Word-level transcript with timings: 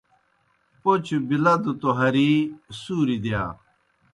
پوْچوْ 0.81 1.17
بِلَدوْ 1.27 1.71
توْ 1.79 1.89
ہری 1.97 2.31
سُوریْ 2.79 3.17
دِیا۔ 3.23 3.43